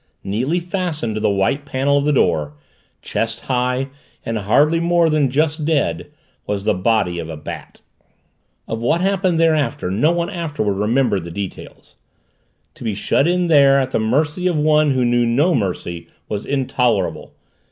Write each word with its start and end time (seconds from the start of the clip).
Neatly 0.23 0.59
fastened 0.59 1.13
to 1.13 1.21
the 1.21 1.29
white 1.29 1.63
panel 1.63 1.95
of 1.99 2.05
the 2.05 2.11
door, 2.11 2.55
chest 3.03 3.41
high 3.41 3.89
and 4.25 4.35
hardly 4.39 4.79
more 4.79 5.11
than 5.11 5.29
just 5.29 5.63
dead, 5.63 6.07
was 6.47 6.65
the 6.65 6.73
body 6.73 7.19
of 7.19 7.29
a 7.29 7.37
bat. 7.37 7.81
Of 8.67 8.81
what 8.81 9.01
happened 9.01 9.39
thereafter 9.39 9.91
no 9.91 10.11
one 10.11 10.31
afterward 10.31 10.73
remembered 10.73 11.23
the 11.23 11.29
details. 11.29 11.97
To 12.73 12.83
be 12.83 12.95
shut 12.95 13.27
in 13.27 13.45
there 13.45 13.79
at 13.79 13.91
the 13.91 13.99
mercy 13.99 14.47
of 14.47 14.57
one 14.57 14.89
who 14.89 15.05
knew 15.05 15.23
no 15.23 15.53
mercy 15.53 16.07
was 16.27 16.47
intolerable. 16.47 17.35